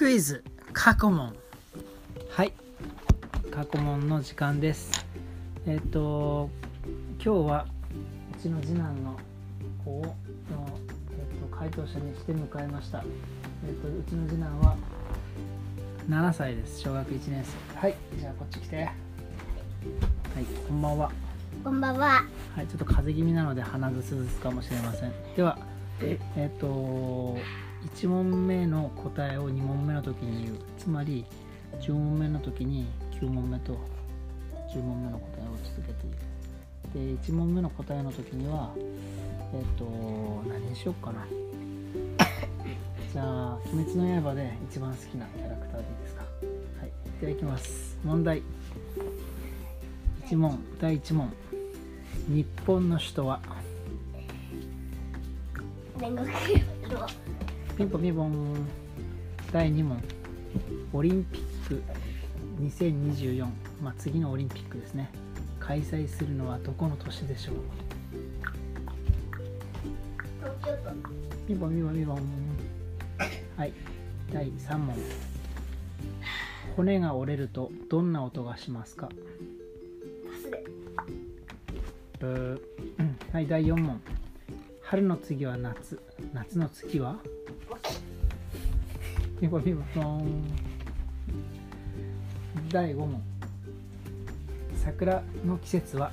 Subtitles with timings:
[0.00, 1.36] クイズ過去問。
[2.30, 2.54] はい。
[3.50, 5.04] 過去問の時間です。
[5.66, 6.48] えっ、と
[7.22, 7.66] 今日は
[8.34, 9.20] うちの次男の
[9.84, 10.14] 子をの、
[11.10, 13.04] えっと回答者にして迎えました。
[13.68, 14.76] えっ、とうちの次男は
[16.08, 16.80] 7歳です。
[16.80, 17.78] 小学1年生。
[17.78, 17.94] はい。
[18.18, 18.76] じゃあこっち来て。
[18.76, 18.94] はい。
[20.66, 21.12] こんばんは。
[21.62, 22.24] こんばんは。
[22.56, 25.12] はい、ちょっと風邪気味なので鼻ずすずすかもしれません。
[25.36, 25.58] では、
[26.00, 27.36] ええっ、と、
[27.86, 30.58] 1問目の答えを2問目の時に言う。
[30.78, 31.24] つまり、
[31.80, 33.72] 10問目の時に9問目と
[34.72, 37.16] 10問目の答えを続けている。
[37.16, 38.70] で、1問目の答えの時には、
[39.54, 39.84] えっ、と、
[40.48, 41.26] 何にしよっかな。
[43.12, 46.22] じゃあ、鬼滅の刃で一番好きなキャラクターでいいですか？
[46.80, 47.98] はい、ではいきます。
[48.04, 48.42] 問題。
[50.26, 51.32] 1問、第1問。
[52.28, 53.40] 日本の首都は？
[55.98, 56.30] 煉獄
[57.80, 58.68] ピンポンピンポン。
[59.50, 60.02] 第2問。
[60.92, 61.82] オリンピック。
[62.60, 63.46] 2024、
[63.82, 65.10] まあ、次のオリンピックですね。
[65.58, 67.54] 開催するのはどこの都市でしょう？
[71.48, 72.22] ピンポンピンポンピンポン。
[73.56, 73.72] はい。
[74.30, 74.94] 第3問。
[76.76, 79.08] 骨が折れるとどんな音がしますか？
[83.32, 83.46] はい。
[83.46, 84.02] 第4問
[84.90, 86.02] 春の次は夏。
[86.34, 87.14] 夏の次は？
[89.38, 89.84] ピンポンピン。
[89.94, 90.42] ポン
[92.72, 93.22] 第5問。
[94.74, 96.10] 桜の季節は？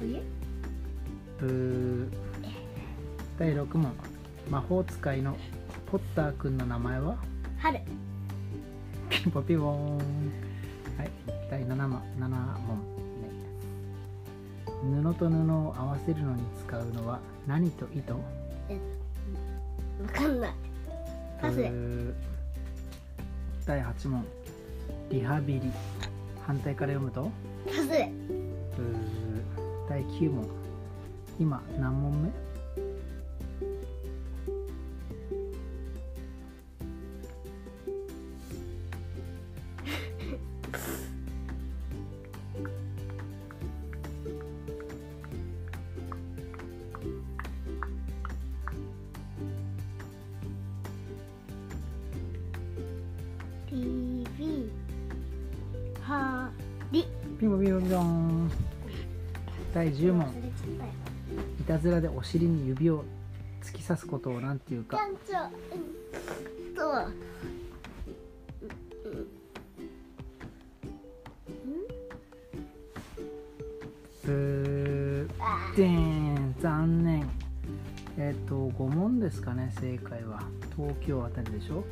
[0.00, 0.20] 冬？
[1.38, 2.10] ブー。
[3.38, 3.92] 第6問。
[4.50, 5.36] 魔法使いの
[5.88, 7.16] ポッターくんの名前は？
[7.58, 7.78] 春。
[9.08, 9.62] ピンポンピン。
[9.64, 9.94] は
[11.04, 11.10] い。
[11.48, 12.02] 第7問。
[12.18, 12.28] 7問。
[12.28, 13.05] ね
[14.86, 18.20] 布と布を合わせるのに使うのは何と糸わ
[20.12, 20.54] かんない。
[21.40, 21.56] パス
[23.66, 24.24] 第8問。
[25.10, 25.62] リハビリ。
[26.46, 27.30] 反対から読むと？
[27.66, 28.12] パス第
[30.04, 30.46] 9問。
[31.40, 32.30] 今何問目？
[57.38, 58.50] ピンポンピンポンピンポン。
[59.74, 60.26] 第10問。
[61.60, 63.04] いたずらでお尻に指を
[63.62, 64.98] 突き刺すことを何て言うか。
[74.24, 77.28] ブー残念。
[78.18, 80.42] えっ、と5問ですかね正解は。
[80.74, 81.84] 東京あたりでしょ。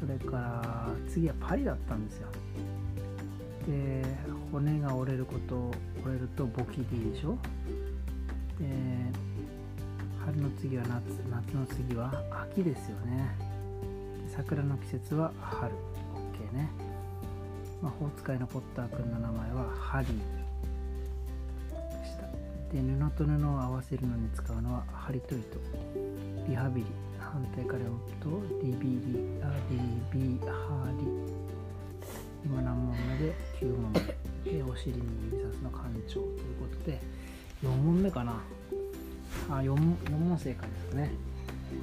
[0.00, 2.26] それから次はパリだったんですよ。
[3.68, 5.74] で骨が折れることを
[6.04, 7.38] 折れるとボキでいいでしょ？
[8.60, 8.66] で
[10.24, 13.34] 春の次は夏夏の次は秋ですよね。
[14.36, 15.72] 桜の季節は春。
[16.14, 16.70] OK ね。
[17.82, 20.10] 魔法使いのポッターくんの名前はハリー。
[20.12, 22.22] でした。
[22.72, 25.58] で布と布を合わせるのに使うのは針と糸
[26.46, 26.86] リハビリ。
[27.18, 28.28] 反対から読むと
[28.62, 29.76] リビリアリ
[30.12, 31.04] ビハリ。
[32.44, 34.31] 今何問目で？9問目。
[34.46, 37.00] えお尻に指さすの館長ということで
[37.62, 38.40] 4問目かな。
[39.50, 41.10] あ 4, 4問正解ですかね。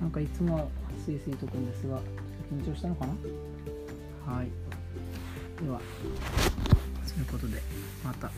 [0.00, 0.70] なんかいつも
[1.04, 2.00] スイスイとくんですが
[2.52, 3.14] 緊張したのかな？
[4.34, 4.48] はい。
[5.62, 5.80] では
[7.06, 7.62] そういうことで
[8.04, 8.30] また。